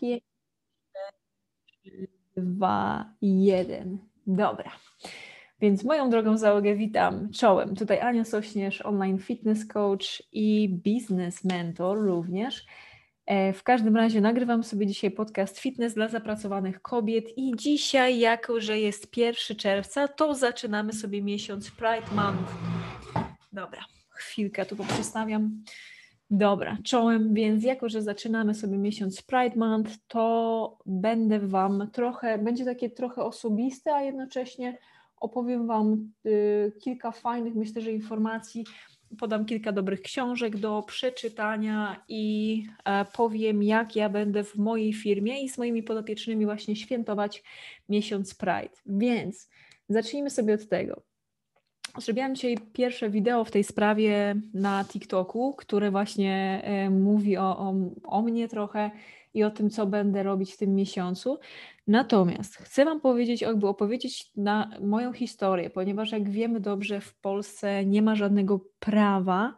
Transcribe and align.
5, 0.00 0.22
4, 1.82 2.08
2, 2.36 3.14
1. 3.22 3.98
Dobra. 4.26 4.72
Więc 5.60 5.84
moją 5.84 6.10
drogą 6.10 6.38
załogę 6.38 6.74
witam 6.74 7.32
czołem. 7.32 7.76
Tutaj 7.76 8.00
Ania 8.00 8.24
Sośnierz, 8.24 8.82
online 8.82 9.18
fitness 9.18 9.66
coach 9.66 10.22
i 10.32 10.68
business 10.68 11.44
mentor 11.44 11.98
również. 11.98 12.66
E, 13.26 13.52
w 13.52 13.62
każdym 13.62 13.96
razie 13.96 14.20
nagrywam 14.20 14.64
sobie 14.64 14.86
dzisiaj 14.86 15.10
podcast 15.10 15.58
Fitness 15.58 15.94
dla 15.94 16.08
zapracowanych 16.08 16.82
kobiet 16.82 17.24
i 17.36 17.52
dzisiaj, 17.56 18.18
jako 18.18 18.60
że 18.60 18.78
jest 18.78 19.16
1 19.16 19.56
czerwca, 19.56 20.08
to 20.08 20.34
zaczynamy 20.34 20.92
sobie 20.92 21.22
miesiąc 21.22 21.70
Pride 21.70 22.14
Month. 22.14 22.52
Dobra, 23.52 23.84
chwilkę 24.08 24.66
tu 24.66 24.76
poprzestawiam. 24.76 25.62
Dobra, 26.30 26.78
czołem, 26.84 27.34
więc 27.34 27.64
jako, 27.64 27.88
że 27.88 28.02
zaczynamy 28.02 28.54
sobie 28.54 28.78
miesiąc 28.78 29.22
Pride 29.22 29.56
Month, 29.56 29.90
to 30.08 30.78
będę 30.86 31.38
Wam 31.38 31.88
trochę, 31.92 32.38
będzie 32.38 32.64
takie 32.64 32.90
trochę 32.90 33.24
osobiste, 33.24 33.94
a 33.94 34.02
jednocześnie 34.02 34.78
opowiem 35.16 35.66
Wam 35.66 36.12
y, 36.26 36.72
kilka 36.80 37.12
fajnych, 37.12 37.54
myślę, 37.54 37.82
że 37.82 37.92
informacji, 37.92 38.64
podam 39.18 39.44
kilka 39.44 39.72
dobrych 39.72 40.02
książek 40.02 40.56
do 40.56 40.82
przeczytania 40.86 42.04
i 42.08 42.64
e, 42.84 43.04
powiem, 43.04 43.62
jak 43.62 43.96
ja 43.96 44.08
będę 44.08 44.44
w 44.44 44.56
mojej 44.56 44.92
firmie 44.92 45.42
i 45.42 45.48
z 45.48 45.58
moimi 45.58 45.82
podopiecznymi 45.82 46.44
właśnie 46.44 46.76
świętować 46.76 47.42
miesiąc 47.88 48.34
Pride. 48.34 48.76
Więc 48.86 49.50
zacznijmy 49.88 50.30
sobie 50.30 50.54
od 50.54 50.68
tego. 50.68 51.02
Zrobiłam 51.98 52.34
dzisiaj 52.34 52.58
pierwsze 52.72 53.10
wideo 53.10 53.44
w 53.44 53.50
tej 53.50 53.64
sprawie 53.64 54.34
na 54.54 54.84
TikToku, 54.84 55.54
które 55.54 55.90
właśnie 55.90 56.62
e, 56.64 56.90
mówi 56.90 57.36
o, 57.36 57.58
o, 57.58 57.74
o 58.04 58.22
mnie 58.22 58.48
trochę 58.48 58.90
i 59.34 59.44
o 59.44 59.50
tym, 59.50 59.70
co 59.70 59.86
będę 59.86 60.22
robić 60.22 60.52
w 60.52 60.56
tym 60.56 60.74
miesiącu. 60.74 61.38
Natomiast 61.86 62.56
chcę 62.56 62.84
Wam 62.84 63.00
powiedzieć, 63.00 63.40
jakby 63.40 63.68
opowiedzieć 63.68 64.32
na 64.36 64.70
moją 64.80 65.12
historię, 65.12 65.70
ponieważ 65.70 66.12
jak 66.12 66.30
wiemy 66.30 66.60
dobrze, 66.60 67.00
w 67.00 67.14
Polsce 67.14 67.84
nie 67.84 68.02
ma 68.02 68.14
żadnego 68.14 68.60
prawa, 68.78 69.56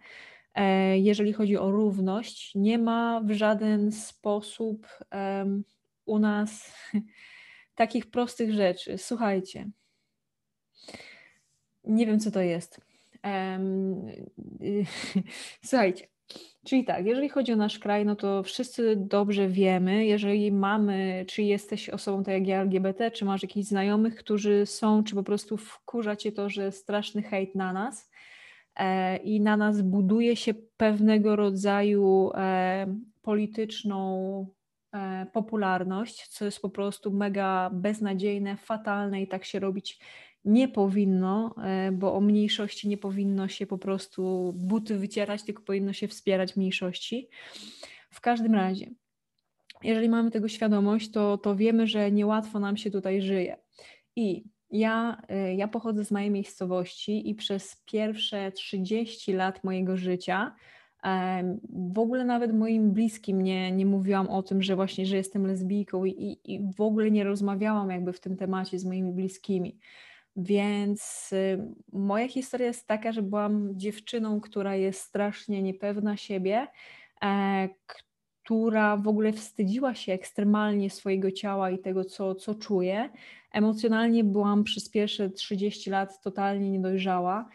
e, 0.54 0.98
jeżeli 0.98 1.32
chodzi 1.32 1.56
o 1.56 1.70
równość, 1.70 2.54
nie 2.54 2.78
ma 2.78 3.20
w 3.24 3.30
żaden 3.30 3.92
sposób 3.92 4.86
um, 5.12 5.64
u 6.04 6.18
nas 6.18 6.74
takich 7.74 8.10
prostych 8.10 8.52
rzeczy. 8.52 8.98
Słuchajcie, 8.98 9.70
nie 11.88 12.06
wiem, 12.06 12.20
co 12.20 12.30
to 12.30 12.40
jest. 12.40 12.80
Um, 13.24 14.06
słuchajcie, 15.64 16.06
czyli 16.64 16.84
tak, 16.84 17.06
jeżeli 17.06 17.28
chodzi 17.28 17.52
o 17.52 17.56
nasz 17.56 17.78
kraj, 17.78 18.04
no 18.04 18.16
to 18.16 18.42
wszyscy 18.42 18.96
dobrze 18.96 19.48
wiemy, 19.48 20.06
jeżeli 20.06 20.52
mamy, 20.52 21.24
czy 21.28 21.42
jesteś 21.42 21.90
osobą 21.90 22.24
tak 22.24 22.34
jak 22.34 22.46
ja 22.46 22.60
LGBT, 22.60 23.10
czy 23.10 23.24
masz 23.24 23.42
jakichś 23.42 23.68
znajomych, 23.68 24.16
którzy 24.16 24.66
są, 24.66 25.04
czy 25.04 25.14
po 25.14 25.22
prostu 25.22 25.56
wkurza 25.56 26.16
cię 26.16 26.32
to, 26.32 26.50
że 26.50 26.72
straszny 26.72 27.22
hejt 27.22 27.54
na 27.54 27.72
nas 27.72 28.10
e, 28.76 29.16
i 29.16 29.40
na 29.40 29.56
nas 29.56 29.82
buduje 29.82 30.36
się 30.36 30.54
pewnego 30.76 31.36
rodzaju 31.36 32.30
e, 32.34 32.86
polityczną 33.22 34.46
e, 34.92 35.26
popularność, 35.32 36.28
co 36.28 36.44
jest 36.44 36.62
po 36.62 36.70
prostu 36.70 37.12
mega 37.12 37.70
beznadziejne, 37.72 38.56
fatalne 38.56 39.22
i 39.22 39.28
tak 39.28 39.44
się 39.44 39.58
robić 39.58 40.00
nie 40.48 40.68
powinno, 40.68 41.54
e, 41.64 41.92
bo 41.92 42.14
o 42.14 42.20
mniejszości 42.20 42.88
nie 42.88 42.98
powinno 42.98 43.48
się 43.48 43.66
po 43.66 43.78
prostu 43.78 44.52
buty 44.56 44.98
wycierać, 44.98 45.42
tylko 45.42 45.62
powinno 45.62 45.92
się 45.92 46.08
wspierać 46.08 46.56
mniejszości. 46.56 47.28
W 48.10 48.20
każdym 48.20 48.54
razie, 48.54 48.90
jeżeli 49.82 50.08
mamy 50.08 50.30
tego 50.30 50.48
świadomość, 50.48 51.10
to, 51.10 51.38
to 51.38 51.56
wiemy, 51.56 51.86
że 51.86 52.12
niełatwo 52.12 52.60
nam 52.60 52.76
się 52.76 52.90
tutaj 52.90 53.22
żyje. 53.22 53.56
I 54.16 54.44
ja, 54.70 55.22
e, 55.28 55.54
ja 55.54 55.68
pochodzę 55.68 56.04
z 56.04 56.10
mojej 56.10 56.30
miejscowości 56.30 57.30
i 57.30 57.34
przez 57.34 57.82
pierwsze 57.84 58.52
30 58.52 59.32
lat 59.32 59.64
mojego 59.64 59.96
życia 59.96 60.54
w 61.72 61.98
ogóle 61.98 62.24
nawet 62.24 62.54
moim 62.54 62.92
bliskim 62.92 63.42
nie, 63.42 63.72
nie 63.72 63.86
mówiłam 63.86 64.28
o 64.28 64.42
tym, 64.42 64.62
że 64.62 64.76
właśnie, 64.76 65.06
że 65.06 65.16
jestem 65.16 65.46
lesbijką 65.46 66.04
i, 66.04 66.38
i 66.44 66.60
w 66.76 66.80
ogóle 66.80 67.10
nie 67.10 67.24
rozmawiałam 67.24 67.90
jakby 67.90 68.12
w 68.12 68.20
tym 68.20 68.36
temacie 68.36 68.78
z 68.78 68.84
moimi 68.84 69.12
bliskimi. 69.12 69.78
Więc 70.40 71.30
y, 71.32 71.58
moja 71.92 72.28
historia 72.28 72.66
jest 72.66 72.86
taka, 72.86 73.12
że 73.12 73.22
byłam 73.22 73.78
dziewczyną, 73.78 74.40
która 74.40 74.76
jest 74.76 75.00
strasznie 75.00 75.62
niepewna 75.62 76.16
siebie, 76.16 76.66
e, 77.22 77.68
która 78.44 78.96
w 78.96 79.08
ogóle 79.08 79.32
wstydziła 79.32 79.94
się 79.94 80.12
ekstremalnie 80.12 80.90
swojego 80.90 81.30
ciała 81.30 81.70
i 81.70 81.78
tego, 81.78 82.04
co, 82.04 82.34
co 82.34 82.54
czuje. 82.54 83.10
Emocjonalnie 83.52 84.24
byłam 84.24 84.64
przez 84.64 84.90
pierwsze 84.90 85.30
30 85.30 85.90
lat 85.90 86.22
totalnie 86.22 86.70
niedojrzała 86.70 87.48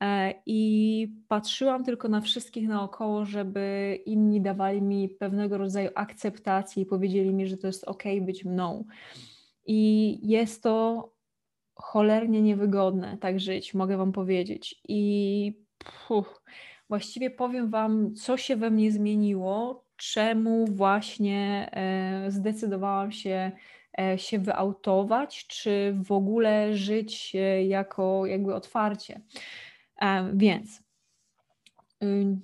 e, 0.00 0.34
i 0.46 1.12
patrzyłam 1.28 1.84
tylko 1.84 2.08
na 2.08 2.20
wszystkich 2.20 2.68
naokoło, 2.68 3.24
żeby 3.24 3.98
inni 4.06 4.40
dawali 4.40 4.82
mi 4.82 5.08
pewnego 5.08 5.58
rodzaju 5.58 5.90
akceptację 5.94 6.82
i 6.82 6.86
powiedzieli 6.86 7.34
mi, 7.34 7.48
że 7.48 7.56
to 7.56 7.66
jest 7.66 7.84
ok 7.84 8.02
być 8.20 8.44
mną. 8.44 8.84
I 9.66 10.18
jest 10.22 10.62
to 10.62 11.17
cholernie 11.78 12.42
niewygodne 12.42 13.18
tak 13.18 13.40
żyć, 13.40 13.74
mogę 13.74 13.96
Wam 13.96 14.12
powiedzieć. 14.12 14.82
I 14.88 15.52
właściwie 16.88 17.30
powiem 17.30 17.70
Wam, 17.70 18.14
co 18.14 18.36
się 18.36 18.56
we 18.56 18.70
mnie 18.70 18.92
zmieniło, 18.92 19.84
czemu 19.96 20.66
właśnie 20.66 21.70
e, 21.72 22.30
zdecydowałam 22.30 23.12
się 23.12 23.52
e, 24.00 24.18
się 24.18 24.38
wyautować, 24.38 25.46
czy 25.46 25.96
w 26.04 26.12
ogóle 26.12 26.74
żyć 26.74 27.34
e, 27.34 27.64
jako 27.64 28.26
jakby 28.26 28.54
otwarcie. 28.54 29.20
E, 30.00 30.30
więc 30.34 30.82
y, 32.04 32.38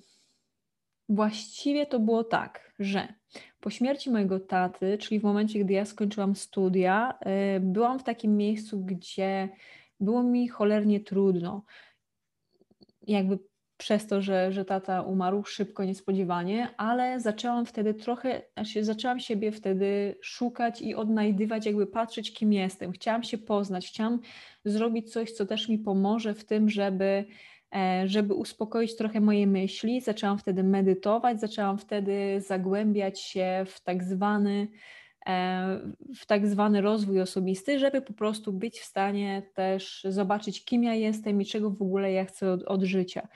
właściwie 1.08 1.86
to 1.86 1.98
było 1.98 2.24
tak, 2.24 2.72
że 2.78 3.14
po 3.64 3.70
śmierci 3.70 4.10
mojego 4.10 4.40
taty, 4.40 4.98
czyli 4.98 5.20
w 5.20 5.22
momencie, 5.22 5.58
gdy 5.58 5.72
ja 5.72 5.84
skończyłam 5.84 6.36
studia, 6.36 7.18
y, 7.56 7.60
byłam 7.60 7.98
w 7.98 8.02
takim 8.02 8.36
miejscu, 8.36 8.84
gdzie 8.84 9.48
było 10.00 10.22
mi 10.22 10.48
cholernie 10.48 11.00
trudno. 11.00 11.64
Jakby 13.02 13.38
przez 13.76 14.06
to, 14.06 14.22
że, 14.22 14.52
że 14.52 14.64
tata 14.64 15.02
umarł 15.02 15.44
szybko, 15.44 15.84
niespodziewanie, 15.84 16.68
ale 16.76 17.20
zaczęłam 17.20 17.66
wtedy 17.66 17.94
trochę, 17.94 18.42
znaczy 18.54 18.84
zaczęłam 18.84 19.20
siebie 19.20 19.52
wtedy 19.52 20.18
szukać 20.22 20.82
i 20.82 20.94
odnajdywać, 20.94 21.66
jakby 21.66 21.86
patrzeć, 21.86 22.34
kim 22.34 22.52
jestem. 22.52 22.92
Chciałam 22.92 23.22
się 23.22 23.38
poznać, 23.38 23.88
chciałam 23.88 24.20
zrobić 24.64 25.12
coś, 25.12 25.32
co 25.32 25.46
też 25.46 25.68
mi 25.68 25.78
pomoże 25.78 26.34
w 26.34 26.44
tym, 26.44 26.70
żeby 26.70 27.24
żeby 28.04 28.34
uspokoić 28.34 28.96
trochę 28.96 29.20
moje 29.20 29.46
myśli. 29.46 30.00
Zaczęłam 30.00 30.38
wtedy 30.38 30.64
medytować, 30.64 31.40
zaczęłam 31.40 31.78
wtedy 31.78 32.40
zagłębiać 32.40 33.20
się 33.20 33.64
w 33.66 33.80
tak 33.80 34.04
zwany 34.04 34.68
e, 35.26 35.80
w 36.16 36.26
tak 36.26 36.46
zwany 36.46 36.80
rozwój 36.80 37.20
osobisty, 37.20 37.78
żeby 37.78 38.02
po 38.02 38.12
prostu 38.12 38.52
być 38.52 38.80
w 38.80 38.84
stanie 38.84 39.42
też 39.54 40.06
zobaczyć, 40.08 40.64
kim 40.64 40.84
ja 40.84 40.94
jestem 40.94 41.42
i 41.42 41.46
czego 41.46 41.70
w 41.70 41.82
ogóle 41.82 42.12
ja 42.12 42.24
chcę 42.24 42.52
od, 42.52 42.62
od 42.62 42.82
życia. 42.82 43.28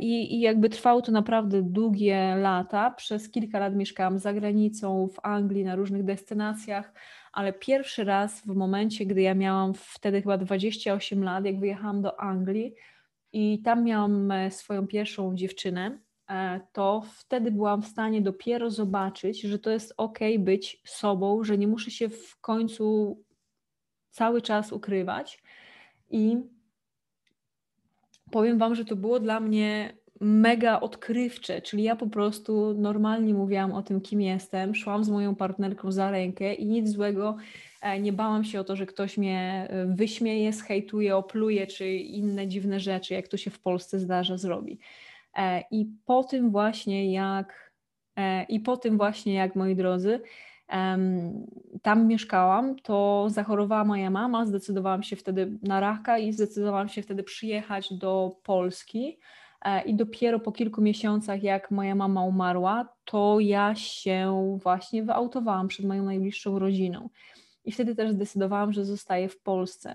I, 0.00 0.34
I 0.34 0.40
jakby 0.40 0.68
trwało 0.68 1.02
to 1.02 1.12
naprawdę 1.12 1.62
długie 1.62 2.34
lata. 2.36 2.90
Przez 2.90 3.30
kilka 3.30 3.58
lat 3.58 3.74
mieszkałam 3.74 4.18
za 4.18 4.32
granicą, 4.32 5.08
w 5.08 5.18
Anglii, 5.22 5.64
na 5.64 5.74
różnych 5.74 6.04
destynacjach, 6.04 6.92
ale 7.32 7.52
pierwszy 7.52 8.04
raz 8.04 8.40
w 8.40 8.46
momencie, 8.46 9.06
gdy 9.06 9.22
ja 9.22 9.34
miałam 9.34 9.72
wtedy 9.74 10.22
chyba 10.22 10.38
28 10.38 11.24
lat, 11.24 11.44
jak 11.44 11.60
wyjechałam 11.60 12.02
do 12.02 12.20
Anglii 12.20 12.74
i 13.32 13.62
tam 13.62 13.84
miałam 13.84 14.30
e, 14.30 14.50
swoją 14.50 14.86
pierwszą 14.86 15.34
dziewczynę, 15.34 15.98
e, 16.30 16.60
to 16.72 17.02
wtedy 17.14 17.50
byłam 17.50 17.82
w 17.82 17.88
stanie 17.88 18.22
dopiero 18.22 18.70
zobaczyć, 18.70 19.40
że 19.40 19.58
to 19.58 19.70
jest 19.70 19.94
ok 19.96 20.18
być 20.38 20.82
sobą, 20.84 21.44
że 21.44 21.58
nie 21.58 21.68
muszę 21.68 21.90
się 21.90 22.08
w 22.08 22.40
końcu 22.40 23.18
cały 24.10 24.42
czas 24.42 24.72
ukrywać. 24.72 25.42
I 26.10 26.36
powiem 28.30 28.58
Wam, 28.58 28.74
że 28.74 28.84
to 28.84 28.96
było 28.96 29.20
dla 29.20 29.40
mnie 29.40 29.96
mega 30.20 30.80
odkrywcze, 30.80 31.62
czyli 31.62 31.82
ja 31.82 31.96
po 31.96 32.06
prostu 32.06 32.74
normalnie 32.74 33.34
mówiłam 33.34 33.72
o 33.72 33.82
tym, 33.82 34.00
kim 34.00 34.20
jestem, 34.20 34.74
szłam 34.74 35.04
z 35.04 35.08
moją 35.08 35.34
partnerką 35.34 35.92
za 35.92 36.10
rękę 36.10 36.54
i 36.54 36.66
nic 36.66 36.88
złego, 36.88 37.36
e, 37.82 38.00
nie 38.00 38.12
bałam 38.12 38.44
się 38.44 38.60
o 38.60 38.64
to, 38.64 38.76
że 38.76 38.86
ktoś 38.86 39.18
mnie 39.18 39.66
e, 39.70 39.86
wyśmieje, 39.86 40.52
zhejtuje, 40.52 41.16
opluje, 41.16 41.66
czy 41.66 41.88
inne 41.94 42.48
dziwne 42.48 42.80
rzeczy, 42.80 43.14
jak 43.14 43.28
to 43.28 43.36
się 43.36 43.50
w 43.50 43.60
Polsce 43.60 43.98
zdarza, 43.98 44.36
zrobi. 44.36 44.78
E, 45.36 45.64
I 45.70 45.86
po 46.06 46.24
tym 46.24 46.50
właśnie 46.50 47.12
jak, 47.12 47.72
i 48.48 48.60
po 48.60 48.76
tym 48.76 48.96
właśnie 48.96 49.34
jak, 49.34 49.56
moi 49.56 49.76
drodzy, 49.76 50.20
tam 51.82 52.06
mieszkałam, 52.06 52.76
to 52.76 53.26
zachorowała 53.30 53.84
moja 53.84 54.10
mama, 54.10 54.46
zdecydowałam 54.46 55.02
się 55.02 55.16
wtedy 55.16 55.58
na 55.62 55.80
raka 55.80 56.18
i 56.18 56.32
zdecydowałam 56.32 56.88
się 56.88 57.02
wtedy 57.02 57.22
przyjechać 57.22 57.94
do 57.94 58.36
Polski. 58.42 59.18
E, 59.64 59.82
I 59.82 59.94
dopiero 59.94 60.40
po 60.40 60.52
kilku 60.52 60.82
miesiącach, 60.82 61.42
jak 61.42 61.70
moja 61.70 61.94
mama 61.94 62.24
umarła, 62.24 62.88
to 63.04 63.40
ja 63.40 63.74
się 63.74 64.58
właśnie 64.62 65.02
wyautowałam 65.02 65.68
przed 65.68 65.86
moją 65.86 66.04
najbliższą 66.04 66.58
rodziną. 66.58 67.10
I 67.64 67.72
wtedy 67.72 67.94
też 67.94 68.12
zdecydowałam, 68.12 68.72
że 68.72 68.84
zostaję 68.84 69.28
w 69.28 69.40
Polsce 69.40 69.94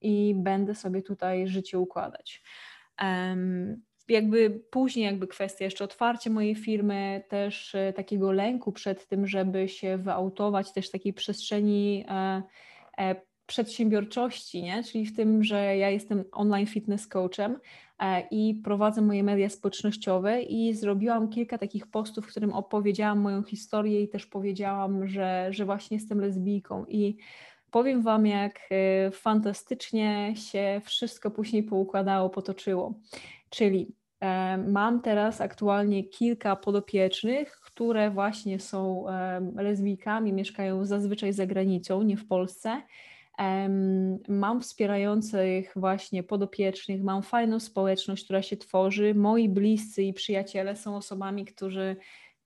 i 0.00 0.34
będę 0.36 0.74
sobie 0.74 1.02
tutaj 1.02 1.48
życie 1.48 1.78
układać. 1.78 2.42
Um, 3.02 3.82
jakby 4.08 4.60
później 4.70 5.04
jakby 5.04 5.26
kwestia 5.26 5.64
jeszcze 5.64 5.84
otwarcia 5.84 6.30
mojej 6.30 6.54
firmy, 6.54 7.24
też 7.28 7.74
e, 7.74 7.92
takiego 7.92 8.32
lęku 8.32 8.72
przed 8.72 9.06
tym, 9.06 9.26
żeby 9.26 9.68
się 9.68 9.98
wyautować, 9.98 10.72
też 10.72 10.90
takiej 10.90 11.12
przestrzeni 11.12 12.04
e, 12.08 12.42
e, 12.98 13.14
przedsiębiorczości, 13.48 14.62
nie? 14.62 14.84
czyli 14.84 15.06
w 15.06 15.16
tym, 15.16 15.44
że 15.44 15.76
ja 15.76 15.90
jestem 15.90 16.24
online 16.32 16.66
fitness 16.66 17.06
coachem 17.06 17.58
i 18.30 18.60
prowadzę 18.64 19.00
moje 19.00 19.22
media 19.22 19.48
społecznościowe 19.48 20.42
i 20.42 20.74
zrobiłam 20.74 21.28
kilka 21.28 21.58
takich 21.58 21.86
postów, 21.86 22.26
w 22.26 22.30
którym 22.30 22.52
opowiedziałam 22.52 23.20
moją 23.20 23.42
historię 23.42 24.02
i 24.02 24.08
też 24.08 24.26
powiedziałam, 24.26 25.08
że, 25.08 25.48
że 25.50 25.64
właśnie 25.64 25.96
jestem 25.96 26.20
lesbijką 26.20 26.84
i 26.88 27.16
powiem 27.70 28.02
Wam, 28.02 28.26
jak 28.26 28.60
fantastycznie 29.12 30.34
się 30.36 30.80
wszystko 30.84 31.30
później 31.30 31.62
poukładało, 31.62 32.30
potoczyło. 32.30 32.94
Czyli 33.50 33.98
Mam 34.68 35.00
teraz 35.02 35.40
aktualnie 35.40 36.04
kilka 36.04 36.56
podopiecznych, 36.56 37.60
które 37.60 38.10
właśnie 38.10 38.60
są 38.60 39.04
lesbijkami, 39.54 40.32
mieszkają 40.32 40.84
zazwyczaj 40.84 41.32
za 41.32 41.46
granicą, 41.46 42.02
nie 42.02 42.16
w 42.16 42.26
Polsce. 42.26 42.82
Mam 44.28 44.60
wspierających 44.60 45.72
właśnie 45.76 46.22
podopiecznych, 46.22 47.02
mam 47.02 47.22
fajną 47.22 47.60
społeczność, 47.60 48.24
która 48.24 48.42
się 48.42 48.56
tworzy. 48.56 49.14
Moi 49.14 49.48
bliscy 49.48 50.02
i 50.02 50.12
przyjaciele 50.12 50.76
są 50.76 50.96
osobami, 50.96 51.44
którzy 51.44 51.96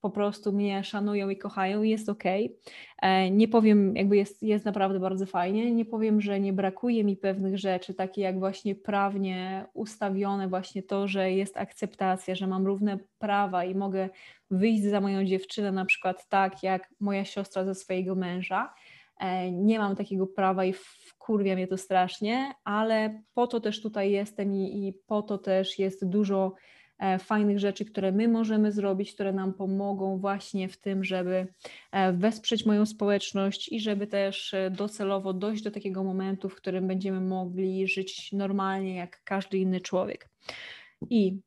po 0.03 0.11
prostu 0.11 0.53
mnie 0.53 0.85
szanują 0.85 1.29
i 1.29 1.37
kochają 1.37 1.83
i 1.83 1.91
jest 1.91 2.09
ok. 2.09 2.25
E, 3.03 3.31
nie 3.31 3.49
powiem, 3.49 3.97
jakby 3.97 4.17
jest, 4.17 4.43
jest 4.43 4.65
naprawdę 4.65 5.01
bardzo 5.01 5.27
fajnie, 5.27 5.75
nie 5.75 5.85
powiem, 5.85 6.21
że 6.21 6.41
nie 6.41 6.53
brakuje 6.53 7.05
mi 7.05 7.17
pewnych 7.17 7.59
rzeczy, 7.59 7.95
takie 7.95 8.23
jak 8.23 8.39
właśnie 8.39 8.75
prawnie 8.75 9.67
ustawione, 9.75 10.49
właśnie 10.49 10.83
to, 10.83 11.09
że 11.09 11.33
jest 11.33 11.57
akceptacja, 11.57 12.35
że 12.35 12.47
mam 12.47 12.67
równe 12.67 12.99
prawa 13.19 13.65
i 13.65 13.75
mogę 13.75 14.09
wyjść 14.51 14.83
za 14.83 15.01
moją 15.01 15.25
dziewczynę 15.25 15.73
na 15.73 15.85
przykład 15.85 16.29
tak, 16.29 16.63
jak 16.63 16.91
moja 17.01 17.25
siostra 17.25 17.65
ze 17.65 17.75
swojego 17.75 18.15
męża. 18.15 18.75
E, 19.23 19.53
nie 19.53 19.79
mam 19.79 19.97
takiego 19.97 20.27
prawa 20.27 20.65
i 20.65 20.73
wkurwia 20.73 21.55
mnie 21.55 21.67
to 21.67 21.77
strasznie, 21.77 22.53
ale 22.65 23.23
po 23.35 23.47
to 23.47 23.61
też 23.61 23.83
tutaj 23.83 24.11
jestem 24.11 24.55
i, 24.55 24.89
i 24.89 24.93
po 25.07 25.23
to 25.23 25.39
też 25.39 25.79
jest 25.79 26.09
dużo 26.09 26.55
E, 27.03 27.19
fajnych 27.19 27.59
rzeczy, 27.59 27.85
które 27.85 28.13
my 28.13 28.29
możemy 28.29 28.73
zrobić, 28.73 29.15
które 29.15 29.33
nam 29.33 29.55
pomogą 29.55 30.19
właśnie 30.19 30.69
w 30.69 30.77
tym, 30.77 31.05
żeby 31.05 31.47
e, 31.93 32.13
wesprzeć 32.13 32.67
moją 32.67 32.87
społeczność 32.87 33.73
i 33.73 33.81
żeby 33.81 34.07
też 34.07 34.55
docelowo 34.71 35.33
dojść 35.33 35.63
do 35.63 35.71
takiego 35.71 36.05
momentu, 36.05 36.49
w 36.49 36.55
którym 36.55 36.89
będziemy 36.89 37.21
mogli 37.21 37.89
żyć 37.89 38.33
normalnie 38.33 38.95
jak 38.95 39.23
każdy 39.25 39.59
inny 39.59 39.81
człowiek. 39.81 40.29
I 41.11 41.41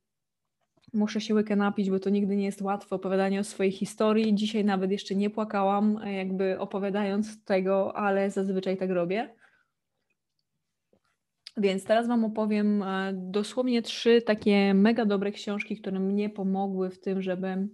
muszę 0.95 1.21
się 1.21 1.33
łykę 1.33 1.56
napić, 1.56 1.89
bo 1.89 2.00
to 2.00 2.09
nigdy 2.09 2.36
nie 2.36 2.45
jest 2.45 2.62
łatwe 2.62 2.95
opowiadanie 2.95 3.39
o 3.39 3.44
swojej 3.44 3.71
historii. 3.71 4.36
Dzisiaj 4.36 4.65
nawet 4.65 4.92
jeszcze 4.92 5.15
nie 5.15 5.30
płakałam, 5.30 6.00
jakby 6.06 6.59
opowiadając 6.59 7.44
tego, 7.44 7.97
ale 7.97 8.31
zazwyczaj 8.31 8.77
tak 8.77 8.89
robię. 8.89 9.36
Więc 11.57 11.83
teraz 11.83 12.07
Wam 12.07 12.25
opowiem 12.25 12.83
e, 12.83 13.13
dosłownie 13.13 13.81
trzy 13.81 14.21
takie 14.21 14.74
mega 14.74 15.06
dobre 15.06 15.31
książki, 15.31 15.77
które 15.77 16.00
mnie 16.00 16.30
pomogły 16.30 16.89
w 16.89 17.00
tym, 17.00 17.21
żeby 17.21 17.68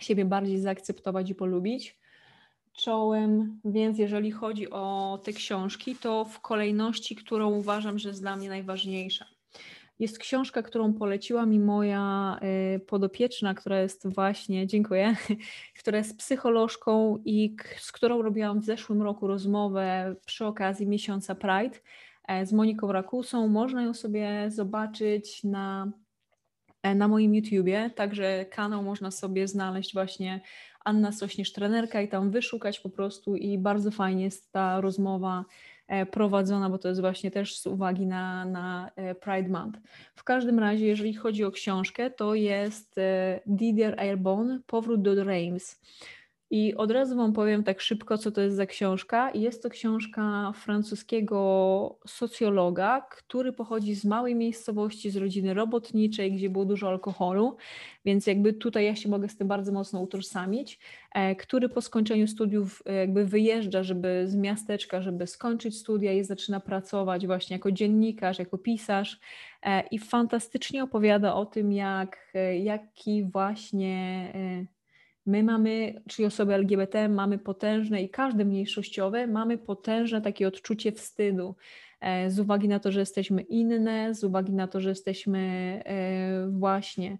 siebie 0.00 0.24
bardziej 0.24 0.58
zaakceptować 0.58 1.30
i 1.30 1.34
polubić. 1.34 2.00
Czołem, 2.72 3.60
więc 3.64 3.98
jeżeli 3.98 4.30
chodzi 4.30 4.70
o 4.70 5.18
te 5.24 5.32
książki, 5.32 5.96
to 5.96 6.24
w 6.24 6.40
kolejności, 6.40 7.16
którą 7.16 7.50
uważam, 7.50 7.98
że 7.98 8.08
jest 8.08 8.20
dla 8.20 8.36
mnie 8.36 8.48
najważniejsza. 8.48 9.26
Jest 10.00 10.18
książka, 10.18 10.62
którą 10.62 10.94
poleciła 10.94 11.46
mi 11.46 11.60
moja 11.60 12.36
e, 12.42 12.78
podopieczna, 12.78 13.54
która 13.54 13.80
jest 13.80 14.08
właśnie, 14.08 14.66
dziękuję, 14.66 15.16
która 15.80 15.98
jest 15.98 16.18
psycholożką 16.18 17.18
i 17.24 17.56
z 17.78 17.92
którą 17.92 18.22
robiłam 18.22 18.60
w 18.60 18.64
zeszłym 18.64 19.02
roku 19.02 19.26
rozmowę 19.26 20.16
przy 20.26 20.46
okazji 20.46 20.86
miesiąca 20.86 21.34
Pride 21.34 21.78
E, 22.30 22.46
z 22.46 22.52
Moniką 22.52 22.92
Rakusą. 22.92 23.48
Można 23.48 23.82
ją 23.82 23.94
sobie 23.94 24.50
zobaczyć 24.50 25.44
na, 25.44 25.92
e, 26.82 26.94
na 26.94 27.08
moim 27.08 27.34
YouTubie, 27.34 27.90
także 27.96 28.46
kanał 28.50 28.82
można 28.82 29.10
sobie 29.10 29.48
znaleźć 29.48 29.94
właśnie 29.94 30.40
Anna 30.84 31.12
Sośnierz 31.12 31.52
trenerka 31.52 32.02
i 32.02 32.08
tam 32.08 32.30
wyszukać 32.30 32.80
po 32.80 32.90
prostu 32.90 33.36
i 33.36 33.58
bardzo 33.58 33.90
fajnie 33.90 34.24
jest 34.24 34.52
ta 34.52 34.80
rozmowa 34.80 35.44
prowadzona, 36.10 36.70
bo 36.70 36.78
to 36.78 36.88
jest 36.88 37.00
właśnie 37.00 37.30
też 37.30 37.58
z 37.58 37.66
uwagi 37.66 38.06
na, 38.06 38.44
na 38.44 38.90
Pride 39.20 39.48
Month. 39.48 39.80
W 40.14 40.24
każdym 40.24 40.58
razie, 40.58 40.86
jeżeli 40.86 41.14
chodzi 41.14 41.44
o 41.44 41.50
książkę, 41.50 42.10
to 42.10 42.34
jest 42.34 42.96
Didier 43.46 44.00
Airborne, 44.00 44.60
Powrót 44.66 45.02
do 45.02 45.24
Reims. 45.24 45.80
I 46.52 46.74
od 46.74 46.90
razu 46.90 47.16
Wam 47.16 47.32
powiem 47.32 47.64
tak 47.64 47.80
szybko, 47.80 48.18
co 48.18 48.30
to 48.30 48.40
jest 48.40 48.56
za 48.56 48.66
książka. 48.66 49.30
Jest 49.34 49.62
to 49.62 49.70
książka 49.70 50.52
francuskiego 50.54 51.98
socjologa, 52.06 53.00
który 53.00 53.52
pochodzi 53.52 53.94
z 53.94 54.04
małej 54.04 54.34
miejscowości, 54.34 55.10
z 55.10 55.16
rodziny 55.16 55.54
robotniczej, 55.54 56.32
gdzie 56.32 56.50
było 56.50 56.64
dużo 56.64 56.88
alkoholu, 56.88 57.56
więc 58.04 58.26
jakby 58.26 58.52
tutaj 58.52 58.84
ja 58.84 58.96
się 58.96 59.08
mogę 59.08 59.28
z 59.28 59.36
tym 59.36 59.48
bardzo 59.48 59.72
mocno 59.72 60.00
utożsamić, 60.00 60.78
e, 61.14 61.36
który 61.36 61.68
po 61.68 61.80
skończeniu 61.80 62.26
studiów 62.26 62.82
e, 62.86 62.94
jakby 62.94 63.26
wyjeżdża, 63.26 63.82
żeby 63.82 64.22
z 64.26 64.36
miasteczka, 64.36 65.02
żeby 65.02 65.26
skończyć 65.26 65.78
studia 65.78 66.12
i 66.12 66.24
zaczyna 66.24 66.60
pracować 66.60 67.26
właśnie 67.26 67.56
jako 67.56 67.72
dziennikarz, 67.72 68.38
jako 68.38 68.58
pisarz 68.58 69.20
e, 69.62 69.82
i 69.90 69.98
fantastycznie 69.98 70.84
opowiada 70.84 71.34
o 71.34 71.46
tym, 71.46 71.72
jak, 71.72 72.32
jaki 72.60 73.24
właśnie 73.24 74.32
My 75.26 75.42
mamy, 75.42 76.02
czyli 76.08 76.26
osoby 76.26 76.54
LGBT, 76.54 77.08
mamy 77.08 77.38
potężne 77.38 78.02
i 78.02 78.08
każde 78.08 78.44
mniejszościowe, 78.44 79.26
mamy 79.26 79.58
potężne 79.58 80.20
takie 80.20 80.48
odczucie 80.48 80.92
wstydu 80.92 81.56
e, 82.00 82.30
z 82.30 82.38
uwagi 82.38 82.68
na 82.68 82.80
to, 82.80 82.92
że 82.92 83.00
jesteśmy 83.00 83.42
inne, 83.42 84.14
z 84.14 84.24
uwagi 84.24 84.52
na 84.52 84.68
to, 84.68 84.80
że 84.80 84.88
jesteśmy 84.88 85.38
e, 85.86 86.48
właśnie, 86.50 87.18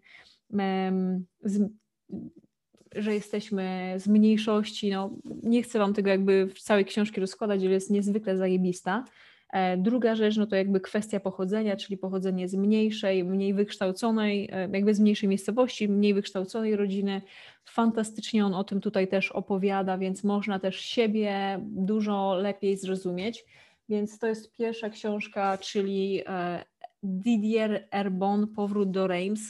że 2.94 3.14
jesteśmy 3.14 3.94
z 3.96 4.08
mniejszości. 4.08 4.90
No, 4.90 5.10
nie 5.42 5.62
chcę 5.62 5.78
Wam 5.78 5.94
tego 5.94 6.10
jakby 6.10 6.46
w 6.46 6.60
całej 6.60 6.84
książki 6.84 7.20
rozkładać, 7.20 7.60
ale 7.60 7.70
jest 7.70 7.90
niezwykle 7.90 8.36
zajebista. 8.36 9.04
E, 9.52 9.76
druga 9.76 10.14
rzecz, 10.14 10.36
no 10.36 10.46
to 10.46 10.56
jakby 10.56 10.80
kwestia 10.80 11.20
pochodzenia, 11.20 11.76
czyli 11.76 11.96
pochodzenie 11.96 12.48
z 12.48 12.54
mniejszej, 12.54 13.24
mniej 13.24 13.54
wykształconej, 13.54 14.50
jakby 14.72 14.94
z 14.94 15.00
mniejszej 15.00 15.28
miejscowości, 15.28 15.88
mniej 15.88 16.14
wykształconej 16.14 16.76
rodziny, 16.76 17.22
Fantastycznie 17.70 18.46
on 18.46 18.54
o 18.54 18.64
tym 18.64 18.80
tutaj 18.80 19.08
też 19.08 19.32
opowiada, 19.32 19.98
więc 19.98 20.24
można 20.24 20.58
też 20.58 20.80
siebie 20.80 21.60
dużo 21.62 22.34
lepiej 22.34 22.76
zrozumieć. 22.76 23.44
Więc 23.88 24.18
to 24.18 24.26
jest 24.26 24.56
pierwsza 24.56 24.90
książka, 24.90 25.58
czyli 25.58 26.22
e, 26.26 26.64
Didier 27.02 27.88
Erbon, 27.90 28.48
Powrót 28.48 28.90
do 28.90 29.06
Reims. 29.06 29.40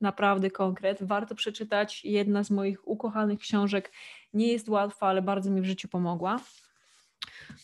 Naprawdę 0.00 0.50
konkret. 0.50 1.02
Warto 1.02 1.34
przeczytać. 1.34 2.04
Jedna 2.04 2.44
z 2.44 2.50
moich 2.50 2.88
ukochanych 2.88 3.38
książek. 3.38 3.92
Nie 4.32 4.52
jest 4.52 4.68
łatwa, 4.68 5.06
ale 5.06 5.22
bardzo 5.22 5.50
mi 5.50 5.60
w 5.60 5.64
życiu 5.64 5.88
pomogła. 5.88 6.40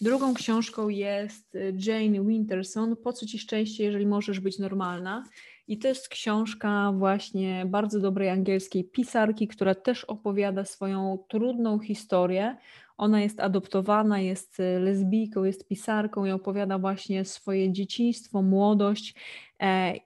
Drugą 0.01 0.35
książką 0.35 0.89
jest 0.89 1.59
Jane 1.87 2.25
Winterson, 2.25 2.97
Po 2.97 3.13
co 3.13 3.27
ci 3.27 3.39
szczęście, 3.39 3.85
jeżeli 3.85 4.07
możesz 4.07 4.41
być 4.41 4.59
normalna? 4.59 5.25
I 5.69 5.79
to 5.79 5.89
jest 5.89 6.09
książka 6.09 6.93
właśnie 6.93 7.65
bardzo 7.67 8.01
dobrej 8.01 8.29
angielskiej 8.29 8.85
pisarki, 8.85 9.49
która 9.49 9.75
też 9.75 10.05
opowiada 10.05 10.65
swoją 10.65 11.19
trudną 11.29 11.79
historię. 11.79 12.57
Ona 12.97 13.21
jest 13.23 13.41
adoptowana, 13.41 14.21
jest 14.21 14.59
lesbijką, 14.81 15.45
jest 15.45 15.69
pisarką 15.69 16.25
i 16.25 16.31
opowiada 16.31 16.79
właśnie 16.79 17.25
swoje 17.25 17.73
dzieciństwo, 17.73 18.43
młodość 18.43 19.15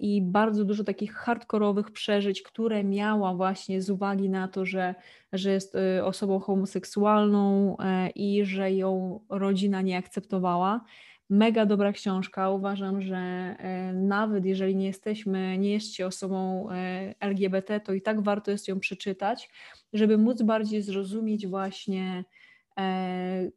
i 0.01 0.23
bardzo 0.23 0.65
dużo 0.65 0.85
takich 0.85 1.15
hardkorowych 1.15 1.91
przeżyć, 1.91 2.43
które 2.43 2.85
miała 2.85 3.35
właśnie 3.35 3.83
z 3.83 3.91
uwagi 3.91 4.29
na 4.29 4.49
to, 4.49 4.65
że, 4.65 4.95
że 5.33 5.51
jest 5.53 5.75
e, 5.75 6.05
osobą 6.05 6.39
homoseksualną 6.39 7.77
e, 7.79 8.11
i 8.11 8.45
że 8.45 8.73
ją 8.73 9.21
rodzina 9.29 9.83
nie 9.83 9.99
akceptowała. 9.99 10.85
Mega 11.31 11.67
dobra 11.67 11.93
książka. 11.93 12.51
Uważam, 12.51 13.03
że 13.03 13.17
e, 13.17 13.93
nawet 13.93 14.45
jeżeli 14.45 14.77
nie 14.77 14.87
jesteśmy, 14.87 15.59
nie 15.59 15.73
jesteście 15.73 16.07
osobą 16.07 16.69
e, 16.71 17.15
LGBT, 17.21 17.81
to 17.81 17.93
i 17.93 18.03
tak 18.03 18.23
warto 18.23 18.51
jest 18.51 18.69
ją 18.69 18.81
przeczytać, 18.81 19.51
żeby 19.93 20.19
móc 20.19 20.43
bardziej 20.43 20.83
zrozumieć 20.83 21.47
właśnie 21.47 22.25
e, 22.79 23.51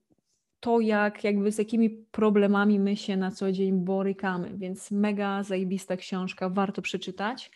to, 0.60 0.80
jak, 0.80 1.24
jakby 1.24 1.51
z 1.51 1.58
jakimi 1.58 1.89
problemami 1.89 2.80
my 2.80 2.96
się 2.96 3.18
na 3.18 3.32
co 3.32 3.51
dzień 3.51 3.74
borykamy. 3.74 4.58
Więc 4.58 4.92
mega 4.92 5.44
zajebista 5.44 5.98
książka, 5.98 6.50
warto 6.50 6.82
przeczytać. 6.82 7.51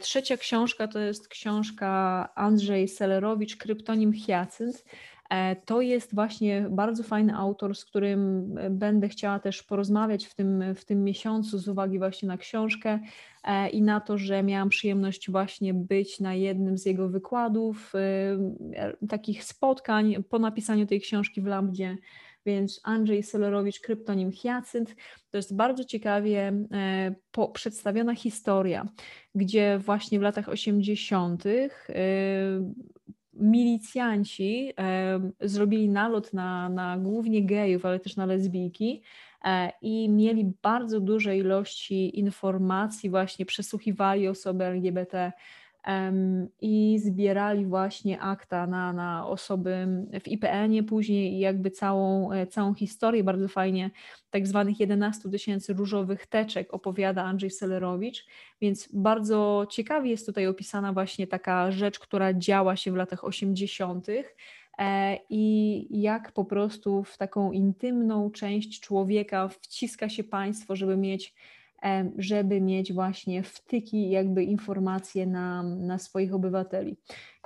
Trzecia 0.00 0.36
książka 0.36 0.88
to 0.88 0.98
jest 0.98 1.28
książka 1.28 2.28
Andrzej 2.34 2.88
Selerowicz, 2.88 3.56
kryptonim 3.56 4.12
Hyacynt. 4.12 4.84
E, 5.32 5.56
to 5.56 5.80
jest 5.80 6.14
właśnie 6.14 6.66
bardzo 6.70 7.02
fajny 7.02 7.36
autor, 7.36 7.74
z 7.74 7.84
którym 7.84 8.54
e, 8.58 8.70
będę 8.70 9.08
chciała 9.08 9.38
też 9.38 9.62
porozmawiać 9.62 10.26
w 10.26 10.34
tym, 10.34 10.74
w 10.74 10.84
tym 10.84 11.04
miesiącu 11.04 11.58
z 11.58 11.68
uwagi 11.68 11.98
właśnie 11.98 12.28
na 12.28 12.36
książkę 12.36 13.00
e, 13.44 13.68
i 13.68 13.82
na 13.82 14.00
to, 14.00 14.18
że 14.18 14.42
miałam 14.42 14.68
przyjemność 14.68 15.30
właśnie 15.30 15.74
być 15.74 16.20
na 16.20 16.34
jednym 16.34 16.78
z 16.78 16.86
jego 16.86 17.08
wykładów, 17.08 17.92
takich 19.08 19.44
spotkań 19.44 20.24
po 20.28 20.38
napisaniu 20.38 20.86
tej 20.86 21.00
książki 21.00 21.40
w 21.40 21.46
Lambdzie. 21.46 21.96
Więc 22.46 22.80
Andrzej 22.84 23.22
Selerowicz, 23.22 23.80
kryptonim 23.80 24.32
Hyacynt, 24.32 24.96
to 25.30 25.36
jest 25.36 25.56
bardzo 25.56 25.84
ciekawie 25.84 26.52
po, 27.30 27.48
przedstawiona 27.48 28.14
historia, 28.14 28.88
gdzie 29.34 29.78
właśnie 29.78 30.18
w 30.18 30.22
latach 30.22 30.48
80 30.48 31.44
milicjanci 33.34 34.72
e, 34.78 35.20
zrobili 35.40 35.88
nalot 35.88 36.32
na, 36.32 36.68
na 36.68 36.98
głównie 36.98 37.46
gejów, 37.46 37.86
ale 37.86 38.00
też 38.00 38.16
na 38.16 38.26
lesbijki 38.26 39.02
e, 39.44 39.72
i 39.82 40.08
mieli 40.08 40.52
bardzo 40.62 41.00
duże 41.00 41.36
ilości 41.36 42.18
informacji, 42.18 43.10
właśnie 43.10 43.46
przesłuchiwali 43.46 44.28
osoby 44.28 44.64
LGBT 44.64 45.32
i 46.60 46.98
zbierali 46.98 47.66
właśnie 47.66 48.20
akta 48.20 48.66
na, 48.66 48.92
na 48.92 49.26
osoby 49.26 49.86
w 50.20 50.28
IPN-ie 50.28 50.82
później 50.82 51.32
i 51.32 51.38
jakby 51.38 51.70
całą, 51.70 52.32
e, 52.32 52.46
całą 52.46 52.74
historię 52.74 53.24
bardzo 53.24 53.48
fajnie 53.48 53.90
tak 54.30 54.46
zwanych 54.46 54.80
11 54.80 55.30
tysięcy 55.30 55.72
różowych 55.72 56.26
teczek 56.26 56.74
opowiada 56.74 57.24
Andrzej 57.24 57.50
Selerowicz, 57.50 58.26
więc 58.60 58.88
bardzo 58.92 59.66
ciekawie 59.70 60.10
jest 60.10 60.26
tutaj 60.26 60.46
opisana 60.46 60.92
właśnie 60.92 61.26
taka 61.26 61.70
rzecz, 61.70 61.98
która 61.98 62.34
działa 62.34 62.76
się 62.76 62.92
w 62.92 62.96
latach 62.96 63.24
80. 63.24 64.06
E, 64.78 65.18
i 65.30 65.86
jak 66.02 66.32
po 66.32 66.44
prostu 66.44 67.04
w 67.04 67.16
taką 67.18 67.52
intymną 67.52 68.30
część 68.30 68.80
człowieka 68.80 69.48
wciska 69.48 70.08
się 70.08 70.24
państwo, 70.24 70.76
żeby 70.76 70.96
mieć 70.96 71.34
żeby 72.18 72.60
mieć 72.60 72.92
właśnie 72.92 73.42
wtyki, 73.42 74.10
jakby 74.10 74.44
informacje 74.44 75.26
na, 75.26 75.62
na 75.62 75.98
swoich 75.98 76.34
obywateli. 76.34 76.96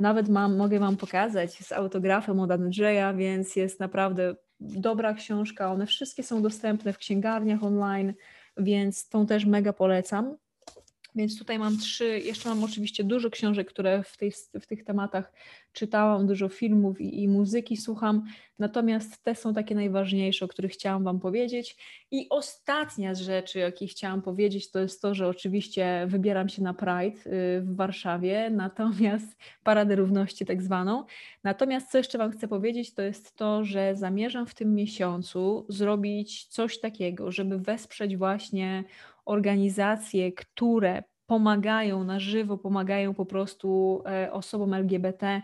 Nawet 0.01 0.29
mam, 0.29 0.57
mogę 0.57 0.79
Wam 0.79 0.97
pokazać 0.97 1.53
z 1.53 1.73
autografem 1.73 2.41
od 2.41 2.51
Andrzeja, 2.51 3.15
więc 3.15 3.57
jest 3.57 3.81
naprawdę 3.81 4.37
dobra 4.61 5.15
książka. 5.15 5.73
One 5.73 5.87
wszystkie 5.87 6.23
są 6.23 6.43
dostępne 6.43 6.93
w 6.93 6.99
księgarniach 6.99 7.65
online, 7.65 8.15
więc 8.57 9.09
tą 9.09 9.27
też 9.27 9.45
mega 9.45 9.73
polecam. 9.73 10.37
Więc 11.17 11.39
tutaj 11.39 11.59
mam 11.59 11.79
trzy, 11.79 12.21
jeszcze 12.21 12.49
mam 12.49 12.65
oczywiście 12.65 13.05
dużo 13.05 13.31
książek, 13.31 13.69
które 13.69 14.03
w, 14.03 14.17
tej, 14.17 14.33
w 14.61 14.67
tych 14.67 14.85
tematach 14.85 15.33
czytałam, 15.73 16.27
dużo 16.27 16.49
filmów 16.49 17.01
i, 17.01 17.23
i, 17.23 17.29
muzyki 17.29 17.77
słucham, 17.77 18.25
natomiast 18.59 19.23
te 19.23 19.35
są 19.35 19.55
takie 19.55 19.75
najważniejsze, 19.75 20.45
o 20.45 20.49
których 20.49 20.73
chciałam 20.73 21.05
Wam 21.05 21.21
powiedzieć. 21.21 21.77
I 22.11 22.29
ostatnia 22.31 23.15
z 23.15 23.21
rzeczy, 23.21 23.59
jakie 23.59 23.87
chciałam 23.87 24.23
powiedzieć, 24.23 24.71
to 24.71 24.81
jest 24.81 25.03
to, 25.03 25.15
że 25.15 25.29
oczywiście 25.29 26.07
wybieram 26.09 26.49
się 26.49 26.63
na 26.63 26.75
Pride 26.75 27.19
y, 27.27 27.61
w 27.61 27.77
Warszawie, 27.77 28.51
natomiast 28.67 29.37
Paradę 29.63 29.97
Równości 29.97 30.47
tak 30.47 30.63
zwaną. 30.63 31.05
Natomiast 31.45 31.91
co 31.91 31.99
jeszcze 31.99 32.19
Wam 32.19 32.31
chcę 32.31 32.49
powiedzieć, 32.49 32.95
to 32.95 33.03
jest 33.03 33.37
to, 33.37 33.65
że 33.65 33.95
zamierzam 33.95 34.47
w 34.47 34.55
tym 34.55 34.75
miesiącu 34.75 35.67
zrobić 35.69 36.45
coś 36.47 36.81
takiego, 36.81 37.33
żeby 37.33 37.59
wesprzeć 37.59 38.17
właśnie 38.17 38.85
organizacje, 39.27 40.33
które 40.33 41.03
pomagają 41.27 42.05
na 42.05 42.21
żywo, 42.21 42.59
pomagają 42.59 43.15
po 43.15 43.27
prostu 43.27 44.03
e, 44.07 44.33
osobom 44.33 44.75
LGBT, 44.75 45.43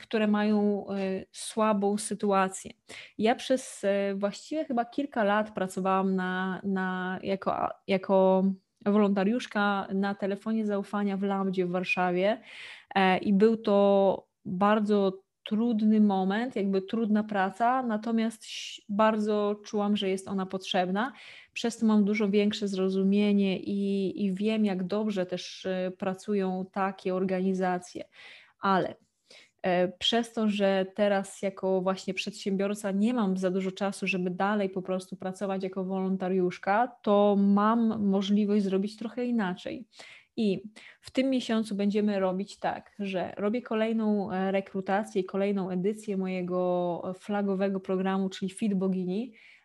które 0.00 0.26
mają 0.26 0.86
e, 0.88 1.24
słabą 1.32 1.98
sytuację. 1.98 2.70
Ja 3.18 3.34
przez 3.34 3.84
e, 3.84 4.14
właściwie 4.14 4.64
chyba 4.64 4.84
kilka 4.84 5.24
lat 5.24 5.54
pracowałam 5.54 6.16
na, 6.16 6.60
na, 6.64 7.18
jako, 7.22 7.68
jako 7.86 8.44
wolontariuszka 8.86 9.88
na 9.94 10.14
telefonie 10.14 10.66
zaufania 10.66 11.16
w 11.16 11.22
Lambdzie 11.22 11.66
w 11.66 11.70
Warszawie 11.70 12.40
i 13.20 13.32
był 13.32 13.56
to 13.56 14.26
bardzo 14.44 15.22
trudny 15.44 16.00
moment, 16.00 16.56
jakby 16.56 16.82
trudna 16.82 17.24
praca, 17.24 17.82
natomiast 17.82 18.44
bardzo 18.88 19.60
czułam, 19.64 19.96
że 19.96 20.08
jest 20.08 20.28
ona 20.28 20.46
potrzebna. 20.46 21.12
Przez 21.52 21.78
to 21.78 21.86
mam 21.86 22.04
dużo 22.04 22.28
większe 22.28 22.68
zrozumienie 22.68 23.60
i, 23.60 24.24
i 24.24 24.34
wiem, 24.34 24.64
jak 24.64 24.86
dobrze 24.86 25.26
też 25.26 25.66
e, 25.66 25.92
pracują 25.98 26.66
takie 26.72 27.14
organizacje. 27.14 28.04
Ale 28.60 28.94
e, 29.62 29.88
przez 29.88 30.32
to, 30.32 30.48
że 30.48 30.86
teraz 30.94 31.42
jako 31.42 31.80
właśnie 31.80 32.14
przedsiębiorca 32.14 32.90
nie 32.90 33.14
mam 33.14 33.36
za 33.36 33.50
dużo 33.50 33.72
czasu, 33.72 34.06
żeby 34.06 34.30
dalej 34.30 34.70
po 34.70 34.82
prostu 34.82 35.16
pracować 35.16 35.62
jako 35.62 35.84
wolontariuszka, 35.84 36.88
to 37.02 37.36
mam 37.38 38.08
możliwość 38.08 38.64
zrobić 38.64 38.96
trochę 38.96 39.24
inaczej. 39.24 39.84
I 40.36 40.62
w 41.00 41.10
tym 41.10 41.30
miesiącu 41.30 41.74
będziemy 41.74 42.20
robić 42.20 42.58
tak, 42.58 42.92
że 42.98 43.34
robię 43.36 43.62
kolejną 43.62 44.32
e, 44.32 44.52
rekrutację, 44.52 45.24
kolejną 45.24 45.70
edycję 45.70 46.16
mojego 46.16 47.02
flagowego 47.18 47.80
programu, 47.80 48.28
czyli 48.28 48.50
Fit 48.50 48.74
Bogini, 48.74 49.32
E, 49.32 49.59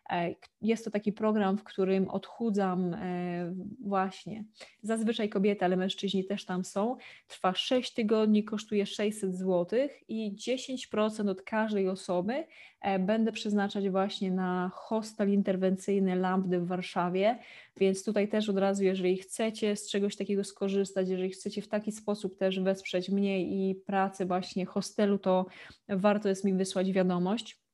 jest 0.62 0.84
to 0.84 0.90
taki 0.90 1.12
program, 1.12 1.58
w 1.58 1.64
którym 1.64 2.08
odchudzam 2.08 2.94
e, 2.94 3.54
właśnie 3.84 4.44
zazwyczaj 4.82 5.28
kobiety, 5.28 5.64
ale 5.64 5.76
mężczyźni 5.76 6.24
też 6.24 6.44
tam 6.44 6.64
są. 6.64 6.96
Trwa 7.26 7.54
6 7.54 7.94
tygodni, 7.94 8.44
kosztuje 8.44 8.86
600 8.86 9.36
zł 9.36 9.88
i 10.08 10.36
10% 10.36 11.30
od 11.30 11.42
każdej 11.42 11.88
osoby 11.88 12.44
e, 12.80 12.98
będę 12.98 13.32
przeznaczać 13.32 13.90
właśnie 13.90 14.30
na 14.30 14.70
hostel 14.74 15.32
interwencyjny 15.32 16.16
Lambdy 16.16 16.60
w 16.60 16.66
Warszawie, 16.66 17.38
więc 17.76 18.04
tutaj 18.04 18.28
też 18.28 18.48
od 18.48 18.58
razu, 18.58 18.84
jeżeli 18.84 19.16
chcecie 19.16 19.76
z 19.76 19.90
czegoś 19.90 20.16
takiego 20.16 20.44
skorzystać, 20.44 21.08
jeżeli 21.08 21.30
chcecie 21.30 21.62
w 21.62 21.68
taki 21.68 21.92
sposób 21.92 22.38
też 22.38 22.60
wesprzeć 22.60 23.10
mnie 23.10 23.42
i 23.42 23.74
pracę 23.74 24.26
właśnie 24.26 24.66
hostelu, 24.66 25.18
to 25.18 25.46
warto 25.88 26.28
jest 26.28 26.44
mi 26.44 26.54
wysłać 26.54 26.92
wiadomość. 26.92 27.65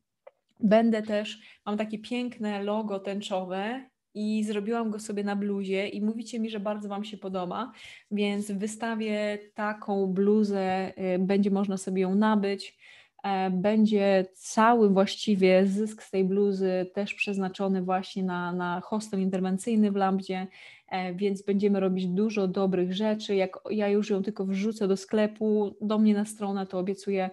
Będę 0.62 1.02
też, 1.02 1.38
mam 1.66 1.76
takie 1.76 1.98
piękne 1.98 2.62
logo 2.62 3.00
tęczowe 3.00 3.90
i 4.14 4.44
zrobiłam 4.44 4.90
go 4.90 4.98
sobie 4.98 5.24
na 5.24 5.36
bluzie 5.36 5.88
i 5.88 6.02
mówicie 6.02 6.40
mi, 6.40 6.50
że 6.50 6.60
bardzo 6.60 6.88
Wam 6.88 7.04
się 7.04 7.16
podoba, 7.16 7.72
więc 8.10 8.50
wystawię 8.50 9.38
taką 9.54 10.06
bluzę, 10.06 10.92
y, 11.14 11.18
będzie 11.18 11.50
można 11.50 11.76
sobie 11.76 12.02
ją 12.02 12.14
nabyć. 12.14 12.78
E, 13.22 13.50
będzie 13.50 14.26
cały 14.34 14.90
właściwie 14.90 15.66
zysk 15.66 16.02
z 16.02 16.10
tej 16.10 16.24
bluzy 16.24 16.90
też 16.94 17.14
przeznaczony 17.14 17.82
właśnie 17.82 18.22
na, 18.22 18.52
na 18.52 18.80
hostel 18.80 19.20
interwencyjny 19.20 19.92
w 19.92 19.96
Lambdzie, 19.96 20.46
e, 20.88 21.14
więc 21.14 21.42
będziemy 21.42 21.80
robić 21.80 22.06
dużo 22.06 22.48
dobrych 22.48 22.92
rzeczy. 22.92 23.34
Jak 23.34 23.58
ja 23.70 23.88
już 23.88 24.10
ją 24.10 24.22
tylko 24.22 24.44
wrzucę 24.44 24.88
do 24.88 24.96
sklepu, 24.96 25.76
do 25.80 25.98
mnie 25.98 26.14
na 26.14 26.24
stronę, 26.24 26.66
to 26.66 26.78
obiecuję 26.78 27.30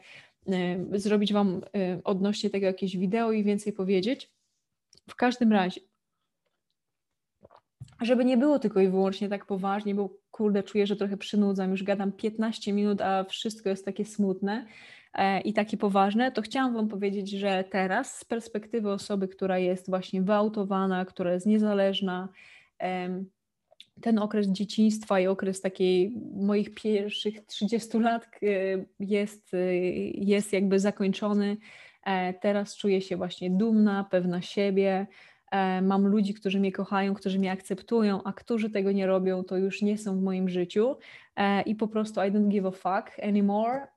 zrobić 0.92 1.34
Wam 1.34 1.62
y, 1.76 2.02
odnośnie 2.04 2.50
tego 2.50 2.66
jakieś 2.66 2.98
wideo 2.98 3.32
i 3.32 3.44
więcej 3.44 3.74
powiedzieć. 3.74 4.32
W 5.10 5.16
każdym 5.16 5.52
razie, 5.52 5.82
żeby 8.02 8.26
nie 8.26 8.38
było 8.38 8.60
tylko 8.60 8.82
i 8.82 8.90
wyłącznie 8.90 9.30
tak 9.30 9.46
poważnie, 9.46 9.96
bo 9.96 10.10
kurde, 10.32 10.64
czuję, 10.64 10.88
że 10.88 10.96
trochę 10.96 11.18
przynudzam, 11.18 11.72
już 11.72 11.84
gadam 11.84 12.12
15 12.12 12.74
minut, 12.74 13.02
a 13.02 13.24
wszystko 13.24 13.70
jest 13.70 13.86
takie 13.86 14.06
smutne 14.06 14.66
e, 15.14 15.42
i 15.42 15.54
takie 15.54 15.78
poważne, 15.78 16.32
to 16.32 16.42
chciałam 16.42 16.74
Wam 16.74 16.88
powiedzieć, 16.88 17.30
że 17.30 17.64
teraz 17.72 18.18
z 18.18 18.26
perspektywy 18.26 18.92
osoby, 18.92 19.28
która 19.28 19.60
jest 19.60 19.90
właśnie 19.90 20.22
wyautowana, 20.22 21.06
która 21.06 21.34
jest 21.34 21.46
niezależna, 21.46 22.30
ten 24.02 24.20
okres 24.20 24.48
dzieciństwa 24.48 25.20
i 25.20 25.28
okres 25.28 25.62
takiej 25.62 26.14
moich 26.36 26.74
pierwszych 26.74 27.46
30 27.46 28.00
lat 28.00 28.26
e, 28.26 28.48
jest, 29.00 29.54
e, 29.54 29.76
jest 30.14 30.54
jakby 30.54 30.80
zakończony. 30.80 31.58
Teraz 32.42 32.78
czuję 32.78 33.02
się 33.02 33.18
właśnie 33.18 33.50
dumna, 33.50 34.08
pewna 34.12 34.42
siebie, 34.42 35.08
E, 35.52 35.82
mam 35.82 36.08
ludzi, 36.08 36.34
którzy 36.34 36.60
mnie 36.60 36.72
kochają, 36.72 37.14
którzy 37.14 37.40
mnie 37.40 37.52
akceptują, 37.52 38.24
a 38.24 38.34
którzy 38.34 38.70
tego 38.70 38.92
nie 38.92 39.08
robią, 39.08 39.44
to 39.44 39.58
już 39.58 39.82
nie 39.82 39.98
są 39.98 40.20
w 40.20 40.22
moim 40.22 40.50
życiu. 40.50 40.96
E, 41.36 41.62
i 41.62 41.76
po 41.76 41.88
prostu 41.88 42.22
I 42.22 42.32
don't 42.32 42.48
give 42.48 42.66
a 42.66 42.72
fuck 42.72 43.20
anymore, 43.24 43.88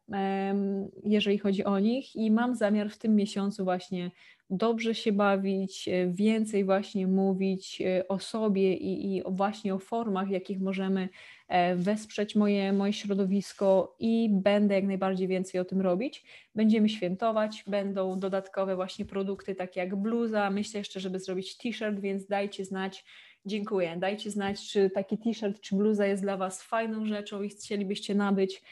jeżeli 1.05 1.39
chodzi 1.39 1.65
o 1.65 1.79
nich. 1.79 2.17
I 2.17 2.31
mam 2.31 2.55
zamiar 2.55 2.91
w 2.91 2.99
tym 2.99 3.17
miesiącu 3.17 3.65
właśnie 3.65 4.11
dobrze 4.53 4.95
się 4.95 5.13
bawić, 5.13 5.89
e, 5.89 6.07
więcej 6.07 6.65
właśnie 6.65 7.07
mówić 7.07 7.83
o 8.09 8.19
sobie 8.19 8.75
i, 8.75 9.17
i 9.17 9.23
właśnie 9.27 9.75
o 9.75 9.79
formach, 9.79 10.29
w 10.29 10.31
jakich 10.31 10.61
możemy 10.61 11.09
E, 11.53 11.77
wesprzeć 11.77 12.37
moje, 12.37 12.73
moje 12.73 12.93
środowisko 12.93 13.97
i 14.01 14.29
będę 14.33 14.75
jak 14.75 14.85
najbardziej 14.85 15.29
więcej 15.29 15.61
o 15.61 15.65
tym 15.65 15.81
robić. 15.81 16.25
Będziemy 16.55 16.89
świętować, 16.89 17.65
będą 17.67 18.19
dodatkowe 18.19 18.77
właśnie 18.77 19.05
produkty 19.05 19.55
takie 19.55 19.81
jak 19.81 19.97
bluza, 19.97 20.51
myślę 20.51 20.79
jeszcze, 20.79 21.01
żeby 21.01 21.21
zrobić 21.21 21.57
t-shirt, 21.57 22.01
więc 22.01 22.27
dajcie 22.27 22.65
znać, 22.65 23.05
dziękuję, 23.47 23.97
dajcie 23.97 24.31
znać, 24.31 24.69
czy 24.71 24.91
taki 24.91 25.19
t-shirt, 25.19 25.61
czy 25.61 25.77
bluza 25.77 26.07
jest 26.07 26.23
dla 26.23 26.37
Was 26.37 26.63
fajną 26.63 27.07
rzeczą 27.07 27.43
i 27.43 27.49
chcielibyście 27.49 28.15
nabyć, 28.15 28.63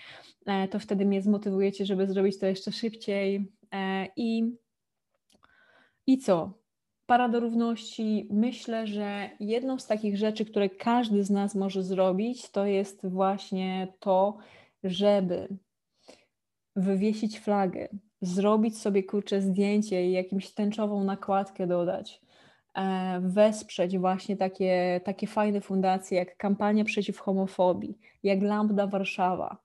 e, 0.47 0.69
to 0.69 0.79
wtedy 0.79 1.07
mnie 1.07 1.23
zmotywujecie, 1.23 1.87
żeby 1.87 2.07
zrobić 2.07 2.39
to 2.39 2.47
jeszcze 2.47 2.73
szybciej. 2.73 3.47
E, 3.73 4.07
i 4.17 4.57
i 6.13 6.19
co? 6.19 6.53
Parada 7.07 7.39
Równości, 7.39 8.29
myślę, 8.31 8.87
że 8.87 9.31
jedną 9.41 9.79
z 9.79 9.87
takich 9.87 10.17
rzeczy, 10.17 10.45
które 10.45 10.69
każdy 10.69 11.25
z 11.25 11.31
nas 11.31 11.55
może 11.55 11.83
zrobić, 11.83 12.51
to 12.51 12.67
jest 12.67 13.07
właśnie 13.07 13.89
to, 14.01 14.37
żeby 14.85 15.49
wywiesić 16.77 17.41
flagę, 17.41 17.89
zrobić 18.21 18.79
sobie 18.79 19.03
kurcze 19.03 19.43
zdjęcie 19.43 20.07
i 20.07 20.13
jakimś 20.13 20.51
tęczową 20.51 21.05
nakładkę 21.05 21.67
dodać, 21.67 22.21
wesprzeć 23.21 23.99
właśnie 23.99 24.37
takie, 24.37 25.01
takie 25.05 25.27
fajne 25.27 25.61
fundacje 25.61 26.19
jak 26.19 26.37
Kampania 26.37 26.85
Przeciw 26.85 27.19
Homofobii, 27.19 27.99
jak 28.23 28.43
Lambda 28.43 28.87
Warszawa, 28.87 29.59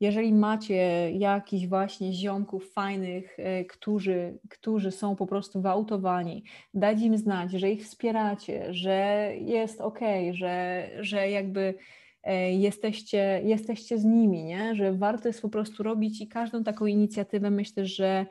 jeżeli 0.00 0.34
macie 0.34 1.10
jakichś 1.10 1.66
właśnie 1.66 2.12
ziomków 2.12 2.72
fajnych, 2.72 3.36
e, 3.38 3.64
którzy, 3.64 4.38
którzy 4.50 4.90
są 4.90 5.16
po 5.16 5.26
prostu 5.26 5.60
wyautowani, 5.60 6.44
dać 6.74 7.00
im 7.00 7.18
znać, 7.18 7.52
że 7.52 7.70
ich 7.70 7.84
wspieracie, 7.84 8.74
że 8.74 9.30
jest 9.40 9.80
ok, 9.80 10.00
że, 10.32 10.88
że 11.00 11.30
jakby 11.30 11.74
e, 12.22 12.52
jesteście, 12.52 13.40
jesteście 13.44 13.98
z 13.98 14.04
nimi, 14.04 14.44
nie? 14.44 14.74
że 14.74 14.92
warto 14.92 15.28
jest 15.28 15.42
po 15.42 15.48
prostu 15.48 15.82
robić 15.82 16.20
i 16.20 16.28
każdą 16.28 16.64
taką 16.64 16.86
inicjatywę 16.86 17.50
myślę, 17.50 17.86
że 17.86 18.06
e, 18.06 18.26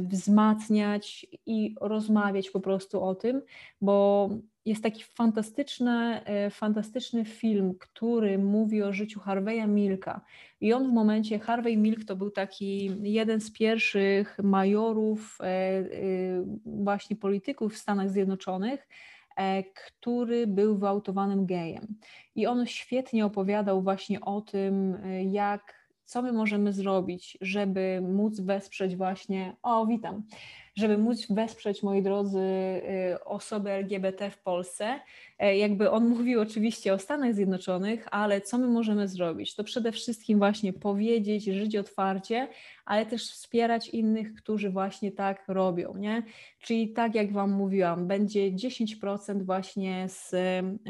wzmacniać 0.00 1.26
i 1.46 1.74
rozmawiać 1.80 2.50
po 2.50 2.60
prostu 2.60 3.02
o 3.04 3.14
tym, 3.14 3.42
bo 3.80 4.28
jest 4.64 4.82
taki 4.82 5.04
fantastyczny, 5.04 6.24
e, 6.24 6.50
fantastyczny 6.50 7.24
film, 7.24 7.74
który 7.78 8.38
mówi 8.38 8.82
o 8.82 8.92
życiu 8.92 9.20
Harveya 9.20 9.66
Milka. 9.66 10.20
I 10.60 10.72
on 10.72 10.90
w 10.90 10.92
momencie, 10.92 11.38
Harvey 11.38 11.76
Milk 11.76 12.04
to 12.04 12.16
był 12.16 12.30
taki 12.30 12.92
jeden 13.02 13.40
z 13.40 13.52
pierwszych 13.52 14.38
majorów, 14.42 15.38
e, 15.40 15.44
e, 15.44 15.84
właśnie 16.66 17.16
polityków 17.16 17.74
w 17.74 17.78
Stanach 17.78 18.10
Zjednoczonych, 18.10 18.88
który 19.74 20.46
był 20.46 20.78
wyautowanym 20.78 21.46
gejem. 21.46 21.86
I 22.34 22.46
on 22.46 22.66
świetnie 22.66 23.26
opowiadał 23.26 23.82
właśnie 23.82 24.20
o 24.20 24.40
tym, 24.40 24.98
jak, 25.30 25.79
co 26.10 26.22
my 26.22 26.32
możemy 26.32 26.72
zrobić, 26.72 27.38
żeby 27.40 28.00
móc 28.02 28.40
wesprzeć 28.40 28.96
właśnie, 28.96 29.56
o 29.62 29.86
witam, 29.86 30.22
żeby 30.74 30.98
móc 30.98 31.26
wesprzeć, 31.30 31.82
moi 31.82 32.02
drodzy, 32.02 32.38
y, 32.38 33.24
osoby 33.24 33.70
LGBT 33.70 34.30
w 34.30 34.38
Polsce. 34.38 35.00
E, 35.38 35.56
jakby 35.56 35.90
on 35.90 36.08
mówił 36.08 36.40
oczywiście 36.40 36.94
o 36.94 36.98
Stanach 36.98 37.34
Zjednoczonych, 37.34 38.06
ale 38.10 38.40
co 38.40 38.58
my 38.58 38.66
możemy 38.66 39.08
zrobić? 39.08 39.54
To 39.54 39.64
przede 39.64 39.92
wszystkim 39.92 40.38
właśnie 40.38 40.72
powiedzieć, 40.72 41.44
żyć 41.44 41.76
otwarcie, 41.76 42.48
ale 42.84 43.06
też 43.06 43.30
wspierać 43.30 43.88
innych, 43.88 44.34
którzy 44.34 44.70
właśnie 44.70 45.12
tak 45.12 45.44
robią, 45.48 45.96
nie? 45.96 46.22
Czyli 46.60 46.92
tak 46.92 47.14
jak 47.14 47.32
Wam 47.32 47.50
mówiłam, 47.52 48.06
będzie 48.06 48.52
10% 48.52 49.42
właśnie 49.42 50.06
z 50.08 50.34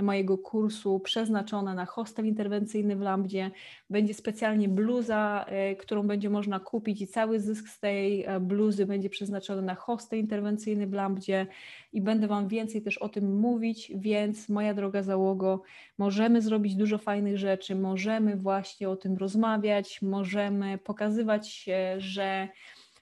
mojego 0.02 0.38
kursu 0.38 1.00
przeznaczone 1.00 1.74
na 1.74 1.86
hostel 1.86 2.26
interwencyjny 2.26 2.96
w 2.96 3.00
Lambdzie, 3.00 3.50
będzie 3.90 4.14
specjalnie 4.14 4.68
bluza, 4.68 5.44
e, 5.48 5.76
którą 5.76 6.06
będzie 6.06 6.30
można 6.30 6.60
kupić 6.60 7.02
i 7.02 7.06
cały 7.06 7.40
zysk 7.40 7.68
z 7.68 7.80
tej 7.80 8.26
bluzy 8.40 8.86
będzie 8.86 9.10
przeznaczony 9.10 9.62
na 9.70 9.74
hostel 9.74 10.18
interwencyjny 10.18 10.86
w 10.86 10.92
Lambdzie 10.92 11.46
i 11.92 12.00
będę 12.00 12.26
Wam 12.26 12.48
więcej 12.48 12.82
też 12.82 12.98
o 12.98 13.08
tym 13.08 13.40
mówić, 13.40 13.92
więc 13.94 14.48
moja 14.48 14.74
droga 14.74 15.02
załogo, 15.02 15.62
możemy 15.98 16.42
zrobić 16.42 16.74
dużo 16.76 16.98
fajnych 16.98 17.38
rzeczy, 17.38 17.74
możemy 17.74 18.36
właśnie 18.36 18.88
o 18.88 18.96
tym 18.96 19.16
rozmawiać, 19.16 20.02
możemy 20.02 20.78
pokazywać, 20.78 21.68
że 21.98 22.48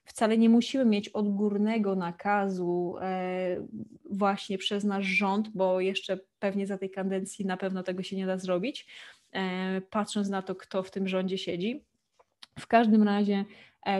wcale 0.04 0.38
nie 0.38 0.48
musimy 0.48 0.85
mieć 0.85 1.09
odgórnego 1.09 1.96
nakazu 1.96 2.96
e, 3.00 3.66
właśnie 4.11 4.59
przez 4.59 4.85
nasz 4.85 5.07
rząd, 5.07 5.48
bo 5.48 5.81
jeszcze 5.81 6.18
pewnie 6.38 6.66
za 6.66 6.78
tej 6.78 6.90
kadencji 6.90 7.46
na 7.46 7.57
pewno 7.57 7.83
tego 7.83 8.02
się 8.02 8.16
nie 8.16 8.26
da 8.26 8.38
zrobić, 8.38 8.87
e, 9.33 9.81
patrząc 9.81 10.28
na 10.28 10.42
to, 10.42 10.54
kto 10.54 10.83
w 10.83 10.90
tym 10.90 11.09
rządzie 11.09 11.38
siedzi. 11.38 11.85
W 12.59 12.66
każdym 12.66 13.02
razie 13.02 13.44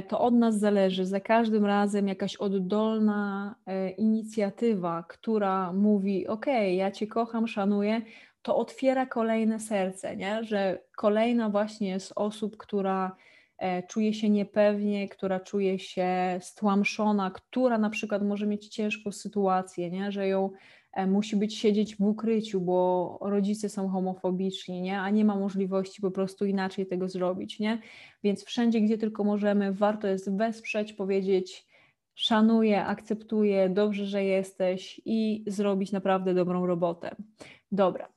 to 0.09 0.21
od 0.21 0.35
nas 0.35 0.59
zależy. 0.59 1.07
Za 1.07 1.21
każdym 1.21 1.65
razem 1.65 2.09
jakaś 2.09 2.37
oddolna 2.37 3.55
e, 3.67 3.91
inicjatywa, 3.91 5.05
która 5.09 5.73
mówi: 5.73 6.27
OK, 6.27 6.47
ja 6.77 6.91
Cię 6.91 7.07
kocham, 7.07 7.49
szanuję, 7.49 8.03
to 8.43 8.57
otwiera 8.57 9.07
kolejne 9.07 9.61
serce, 9.61 10.17
nie? 10.17 10.45
że 10.45 10.79
kolejna 10.97 11.51
właśnie 11.51 12.01
z 12.01 12.13
osób, 12.17 12.57
która 12.57 13.07
e, 13.07 13.38
czuje 13.89 14.15
się 14.15 14.31
niepewnie, 14.31 15.09
która 15.09 15.41
czuje 15.41 15.79
się 15.79 16.39
stłamszona, 16.41 17.31
która 17.31 17.79
na 17.79 17.91
przykład 17.91 18.23
może 18.23 18.47
mieć 18.47 18.69
ciężką 18.69 19.13
sytuację, 19.13 19.91
nie? 19.91 20.13
że 20.13 20.29
ją 20.29 20.51
E, 20.93 21.07
musi 21.07 21.37
być 21.37 21.59
siedzieć 21.59 21.97
w 21.97 22.03
ukryciu, 22.03 22.61
bo 22.61 23.19
rodzice 23.23 23.69
są 23.69 23.89
homofobiczni, 23.89 24.81
nie? 24.83 25.01
a 25.01 25.11
nie 25.11 25.25
ma 25.25 25.37
możliwości 25.37 26.03
po 26.03 26.11
prostu 26.11 26.47
inaczej 26.47 26.87
tego 26.87 27.09
zrobić. 27.09 27.59
Nie? 27.59 27.79
Więc 28.25 28.45
wszędzie, 28.45 28.81
gdzie 28.81 28.99
tylko 28.99 29.25
możemy, 29.25 29.73
warto 29.73 30.09
jest 30.09 30.37
wesprzeć, 30.37 30.93
powiedzieć 30.93 31.67
szanuję, 32.15 32.85
akceptuję, 32.85 33.69
dobrze, 33.69 34.07
że 34.07 34.25
jesteś 34.25 35.01
i 35.05 35.45
zrobić 35.47 35.93
naprawdę 35.93 36.35
dobrą 36.35 36.67
robotę. 36.67 37.17
Dobra, 37.73 38.09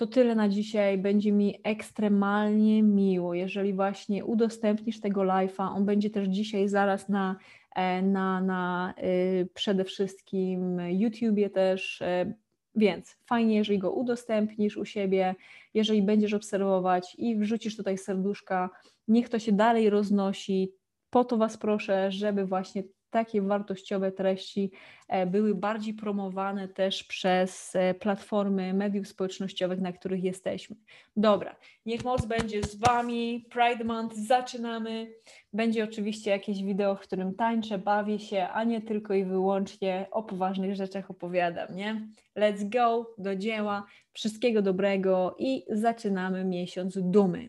to 0.00 0.06
tyle 0.06 0.34
na 0.34 0.48
dzisiaj. 0.48 0.98
Będzie 0.98 1.32
mi 1.32 1.60
ekstremalnie 1.64 2.82
miło, 2.82 3.34
jeżeli 3.34 3.72
właśnie 3.74 4.24
udostępnisz 4.24 5.00
tego 5.00 5.20
live'a. 5.20 5.72
On 5.76 5.84
będzie 5.84 6.10
też 6.10 6.28
dzisiaj 6.28 6.68
zaraz 6.68 7.08
na 7.08 7.36
E, 7.74 8.02
na, 8.02 8.40
na 8.40 8.94
y, 9.02 9.48
przede 9.54 9.84
wszystkim 9.84 10.80
YouTubie 10.80 11.50
też, 11.50 12.02
e, 12.02 12.34
więc 12.74 13.16
fajnie, 13.26 13.56
jeżeli 13.56 13.78
go 13.78 13.92
udostępnisz 13.92 14.76
u 14.76 14.84
siebie, 14.84 15.34
jeżeli 15.74 16.02
będziesz 16.02 16.34
obserwować 16.34 17.14
i 17.18 17.36
wrzucisz 17.36 17.76
tutaj 17.76 17.98
serduszka, 17.98 18.70
niech 19.08 19.28
to 19.28 19.38
się 19.38 19.52
dalej 19.52 19.90
roznosi. 19.90 20.72
Po 21.10 21.24
to 21.24 21.36
Was 21.36 21.56
proszę, 21.56 22.12
żeby 22.12 22.46
właśnie 22.46 22.82
takie 23.10 23.42
wartościowe 23.42 24.12
treści 24.12 24.70
e, 25.08 25.26
były 25.26 25.54
bardziej 25.54 25.94
promowane 25.94 26.68
też 26.68 27.04
przez 27.04 27.76
e, 27.76 27.94
platformy 27.94 28.74
mediów 28.74 29.08
społecznościowych, 29.08 29.80
na 29.80 29.92
których 29.92 30.24
jesteśmy. 30.24 30.76
Dobra, 31.16 31.56
niech 31.86 32.04
moc 32.04 32.26
będzie 32.26 32.62
z 32.62 32.76
Wami. 32.76 33.46
Pride 33.50 33.84
Month 33.84 34.16
zaczynamy. 34.16 35.12
Będzie 35.52 35.84
oczywiście 35.84 36.30
jakieś 36.30 36.62
wideo, 36.62 36.96
w 36.96 37.00
którym 37.00 37.34
tańczę, 37.34 37.78
bawię 37.78 38.18
się, 38.18 38.48
a 38.48 38.64
nie 38.64 38.80
tylko 38.80 39.14
i 39.14 39.24
wyłącznie 39.24 40.06
o 40.10 40.22
poważnych 40.22 40.74
rzeczach 40.74 41.10
opowiadam, 41.10 41.76
nie? 41.76 42.08
Let's 42.36 42.68
go, 42.68 43.14
do 43.18 43.36
dzieła, 43.36 43.86
wszystkiego 44.12 44.62
dobrego 44.62 45.36
i 45.38 45.64
zaczynamy 45.68 46.44
miesiąc 46.44 46.98
dumy. 47.02 47.48